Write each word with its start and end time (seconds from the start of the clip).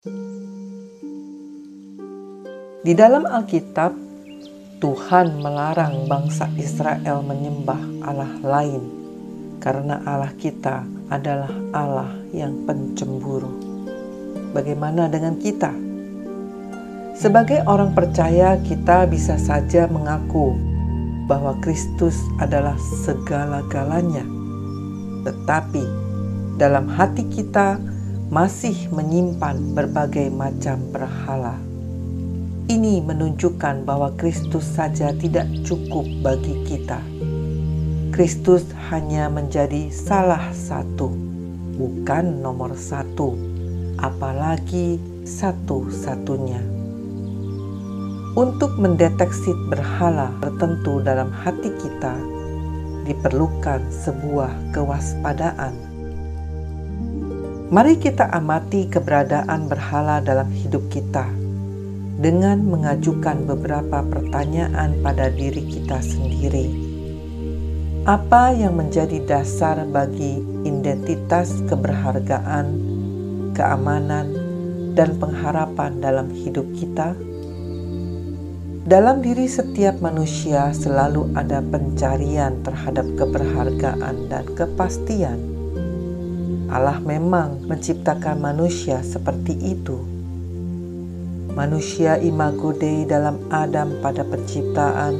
Di 0.00 0.08
dalam 2.96 3.28
Alkitab, 3.28 3.92
Tuhan 4.80 5.44
melarang 5.44 6.08
bangsa 6.08 6.48
Israel 6.56 7.20
menyembah 7.20 8.08
Allah 8.08 8.32
lain 8.40 8.80
karena 9.60 10.00
Allah 10.08 10.32
kita 10.40 10.88
adalah 11.12 11.52
Allah 11.76 12.16
yang 12.32 12.64
pencemburu. 12.64 13.52
Bagaimana 14.56 15.04
dengan 15.12 15.36
kita? 15.36 15.68
Sebagai 17.12 17.60
orang 17.68 17.92
percaya, 17.92 18.56
kita 18.64 19.04
bisa 19.04 19.36
saja 19.36 19.84
mengaku 19.84 20.56
bahwa 21.28 21.60
Kristus 21.60 22.16
adalah 22.40 22.80
segala-galanya, 23.04 24.24
tetapi 25.28 25.84
dalam 26.56 26.88
hati 26.88 27.28
kita 27.28 27.99
masih 28.30 28.88
menyimpan 28.94 29.74
berbagai 29.74 30.30
macam 30.30 30.78
berhala 30.94 31.58
ini 32.70 33.02
menunjukkan 33.02 33.82
bahwa 33.82 34.14
Kristus 34.14 34.62
saja 34.62 35.10
tidak 35.18 35.50
cukup 35.66 36.06
bagi 36.22 36.54
kita. 36.70 37.02
Kristus 38.14 38.62
hanya 38.94 39.26
menjadi 39.26 39.90
salah 39.90 40.54
satu, 40.54 41.10
bukan 41.74 42.38
nomor 42.38 42.78
satu, 42.78 43.34
apalagi 43.98 45.02
satu-satunya. 45.26 46.62
Untuk 48.38 48.78
mendeteksi 48.78 49.50
berhala 49.66 50.30
tertentu 50.38 51.02
dalam 51.02 51.34
hati 51.34 51.74
kita, 51.74 52.14
diperlukan 53.02 53.82
sebuah 53.90 54.70
kewaspadaan. 54.70 55.89
Mari 57.70 58.02
kita 58.02 58.26
amati 58.34 58.90
keberadaan 58.90 59.70
berhala 59.70 60.18
dalam 60.18 60.50
hidup 60.50 60.90
kita 60.90 61.22
dengan 62.18 62.66
mengajukan 62.66 63.46
beberapa 63.46 64.02
pertanyaan 64.02 64.98
pada 65.06 65.30
diri 65.30 65.62
kita 65.70 66.02
sendiri. 66.02 66.66
Apa 68.10 68.50
yang 68.58 68.74
menjadi 68.74 69.22
dasar 69.22 69.86
bagi 69.86 70.42
identitas 70.66 71.62
keberhargaan, 71.70 72.74
keamanan, 73.54 74.34
dan 74.98 75.14
pengharapan 75.22 76.02
dalam 76.02 76.26
hidup 76.26 76.66
kita? 76.74 77.14
Dalam 78.82 79.22
diri 79.22 79.46
setiap 79.46 80.02
manusia 80.02 80.74
selalu 80.74 81.30
ada 81.38 81.62
pencarian 81.62 82.66
terhadap 82.66 83.06
keberhargaan 83.14 84.26
dan 84.26 84.42
kepastian. 84.58 85.49
Allah 86.70 87.02
memang 87.02 87.66
menciptakan 87.66 88.38
manusia 88.38 89.02
seperti 89.02 89.58
itu 89.58 90.20
manusia 91.52 92.16
imago 92.22 92.70
Dei 92.70 93.02
dalam 93.04 93.36
Adam 93.50 93.98
pada 93.98 94.22
penciptaan 94.22 95.18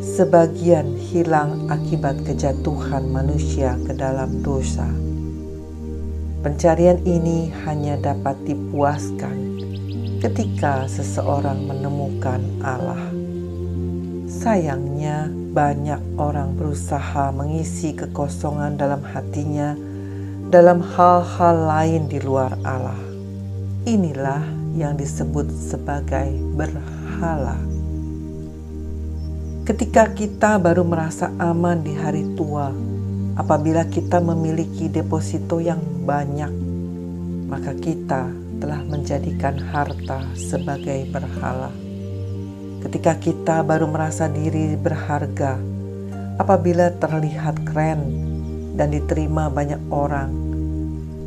sebagian 0.00 0.94
hilang 0.94 1.66
akibat 1.66 2.22
kejatuhan 2.22 3.10
manusia 3.10 3.74
ke 3.82 3.92
dalam 3.92 4.40
dosa. 4.40 4.86
Pencarian 6.46 7.02
ini 7.02 7.50
hanya 7.66 7.98
dapat 7.98 8.38
dipuaskan 8.46 9.58
ketika 10.22 10.86
seseorang 10.86 11.66
menemukan 11.66 12.38
Allah. 12.62 13.02
Sayangnya, 14.30 15.26
banyak 15.50 15.98
orang 16.20 16.54
berusaha 16.54 17.34
mengisi 17.34 17.96
kekosongan 17.98 18.78
dalam 18.78 19.02
hatinya 19.02 19.74
dalam 20.46 20.78
hal-hal 20.78 21.56
lain 21.66 22.06
di 22.06 22.22
luar 22.22 22.54
Allah. 22.62 22.98
Inilah 23.82 24.46
yang 24.78 24.94
disebut 24.94 25.50
sebagai 25.50 26.30
berhala. 26.54 27.58
Ketika 29.66 30.14
kita 30.14 30.62
baru 30.62 30.86
merasa 30.86 31.34
aman 31.42 31.82
di 31.82 31.98
hari 31.98 32.22
tua, 32.38 32.70
apabila 33.34 33.90
kita 33.90 34.22
memiliki 34.22 34.86
deposito 34.86 35.58
yang 35.58 35.82
banyak, 36.06 36.54
maka 37.50 37.74
kita 37.74 38.30
telah 38.62 38.86
menjadikan 38.86 39.58
harta 39.58 40.22
sebagai 40.38 41.10
berhala. 41.10 41.74
Ketika 42.86 43.18
kita 43.18 43.66
baru 43.66 43.90
merasa 43.90 44.30
diri 44.30 44.78
berharga, 44.78 45.58
apabila 46.38 46.94
terlihat 47.02 47.66
keren 47.66 48.25
dan 48.76 48.92
diterima 48.92 49.48
banyak 49.48 49.80
orang, 49.88 50.30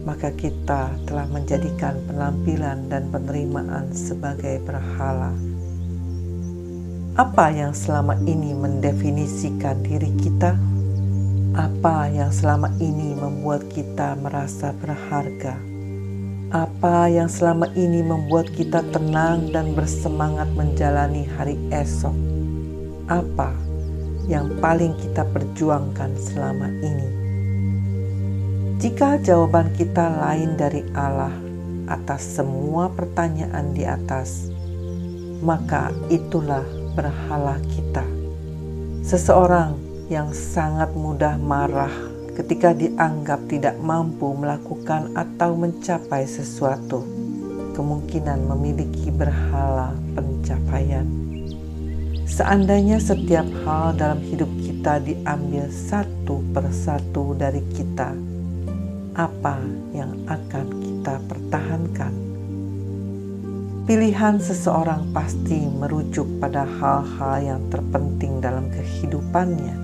maka 0.06 0.30
kita 0.34 0.94
telah 1.10 1.26
menjadikan 1.30 1.98
penampilan 2.06 2.88
dan 2.88 3.10
penerimaan 3.10 3.90
sebagai 3.94 4.62
berhala. 4.64 5.34
Apa 7.20 7.52
yang 7.52 7.76
selama 7.76 8.16
ini 8.24 8.56
mendefinisikan 8.56 9.84
diri 9.84 10.14
kita? 10.22 10.56
Apa 11.58 12.08
yang 12.08 12.32
selama 12.32 12.72
ini 12.80 13.18
membuat 13.18 13.68
kita 13.74 14.16
merasa 14.16 14.72
berharga? 14.78 15.60
Apa 16.50 17.12
yang 17.12 17.28
selama 17.30 17.70
ini 17.78 18.02
membuat 18.02 18.50
kita 18.56 18.82
tenang 18.90 19.52
dan 19.54 19.76
bersemangat 19.76 20.48
menjalani 20.56 21.28
hari 21.38 21.60
esok? 21.70 22.16
Apa 23.06 23.52
yang 24.26 24.50
paling 24.58 24.96
kita 24.98 25.28
perjuangkan 25.30 26.14
selama 26.18 26.72
ini? 26.82 27.29
Jika 28.80 29.20
jawaban 29.20 29.76
kita 29.76 30.08
lain 30.08 30.56
dari 30.56 30.88
Allah 30.96 31.36
atas 31.92 32.40
semua 32.40 32.88
pertanyaan 32.88 33.76
di 33.76 33.84
atas, 33.84 34.48
maka 35.44 35.92
itulah 36.08 36.64
berhala 36.96 37.60
kita. 37.76 38.08
Seseorang 39.04 39.76
yang 40.08 40.32
sangat 40.32 40.96
mudah 40.96 41.36
marah 41.36 41.92
ketika 42.40 42.72
dianggap 42.72 43.52
tidak 43.52 43.76
mampu 43.84 44.32
melakukan 44.32 45.12
atau 45.12 45.60
mencapai 45.60 46.24
sesuatu, 46.24 47.04
kemungkinan 47.76 48.48
memiliki 48.48 49.12
berhala 49.12 49.92
pencapaian. 50.16 51.04
Seandainya 52.24 53.04
setiap 53.04 53.44
hal 53.68 54.00
dalam 54.00 54.24
hidup 54.24 54.48
kita 54.64 55.04
diambil 55.04 55.68
satu 55.68 56.40
persatu 56.56 57.36
dari 57.36 57.60
kita, 57.76 58.29
apa 59.20 59.60
yang 59.92 60.16
akan 60.32 60.66
kita 60.80 61.20
pertahankan. 61.28 62.14
Pilihan 63.84 64.40
seseorang 64.40 65.12
pasti 65.12 65.68
merujuk 65.68 66.24
pada 66.40 66.64
hal-hal 66.64 67.36
yang 67.44 67.62
terpenting 67.68 68.40
dalam 68.40 68.72
kehidupannya. 68.72 69.76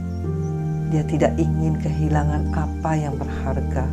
Dia 0.96 1.03
tidak 1.03 1.35
ingin 1.35 1.75
kehilangan 1.84 2.56
apa 2.56 2.91
yang 2.96 3.19
berharga. 3.19 3.84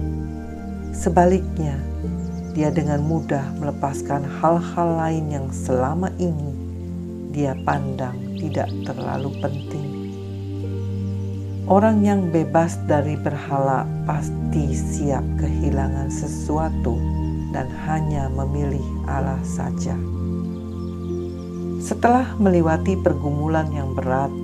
Sebaliknya, 0.94 1.74
dia 2.54 2.70
dengan 2.70 3.02
mudah 3.02 3.42
melepaskan 3.58 4.22
hal-hal 4.38 4.88
lain 5.00 5.26
yang 5.32 5.48
selama 5.50 6.12
ini 6.20 6.52
dia 7.32 7.56
pandang 7.64 8.36
tidak 8.36 8.68
terlalu 8.84 9.32
penting. 9.40 9.91
Orang 11.70 12.02
yang 12.02 12.34
bebas 12.34 12.74
dari 12.90 13.14
berhala 13.14 13.86
pasti 14.02 14.74
siap 14.74 15.22
kehilangan 15.38 16.10
sesuatu 16.10 16.98
dan 17.54 17.70
hanya 17.86 18.26
memilih 18.26 18.82
Allah 19.06 19.38
saja. 19.46 19.94
Setelah 21.78 22.34
melewati 22.42 22.98
pergumulan 22.98 23.70
yang 23.70 23.94
berat, 23.94 24.34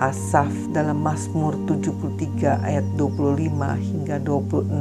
Asaf 0.00 0.48
dalam 0.72 1.00
Mazmur 1.04 1.56
73 1.64 2.68
ayat 2.68 2.84
25 2.96 3.52
hingga 3.80 4.16
26 4.20 4.72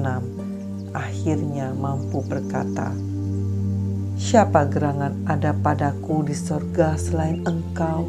akhirnya 0.95 1.75
mampu 1.75 2.23
berkata, 2.23 2.91
Siapa 4.19 4.67
gerangan 4.67 5.24
ada 5.24 5.56
padaku 5.56 6.27
di 6.27 6.36
sorga 6.36 7.00
selain 7.00 7.44
engkau? 7.47 8.07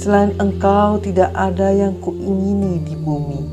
Selain 0.00 0.32
engkau 0.40 0.96
tidak 0.96 1.28
ada 1.36 1.68
yang 1.76 1.92
kuingini 2.00 2.80
di 2.80 2.96
bumi. 2.96 3.44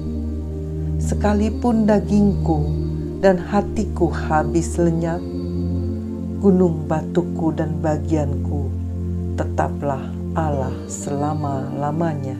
Sekalipun 0.96 1.84
dagingku 1.84 2.72
dan 3.20 3.36
hatiku 3.36 4.08
habis 4.08 4.80
lenyap, 4.80 5.20
gunung 6.40 6.88
batuku 6.88 7.52
dan 7.52 7.76
bagianku 7.84 8.72
tetaplah 9.36 10.00
Allah 10.40 10.72
selama-lamanya. 10.88 12.40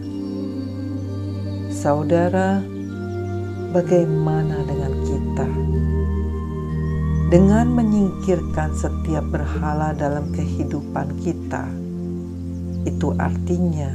Saudara, 1.68 2.64
bagaimana 3.76 4.64
dengan 4.64 4.94
kita? 5.04 5.48
Dengan 7.28 7.76
menyingkirkan 7.76 8.72
setiap 8.72 9.28
berhala 9.36 9.92
dalam 9.92 10.32
kehidupan 10.32 11.12
kita, 11.20 11.87
itu 12.88 13.12
artinya 13.20 13.92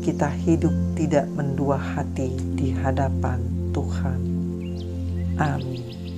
kita 0.00 0.32
hidup 0.32 0.72
tidak 0.96 1.28
mendua 1.36 1.76
hati 1.76 2.32
di 2.56 2.72
hadapan 2.72 3.40
Tuhan. 3.76 4.20
Amin. 5.36 6.13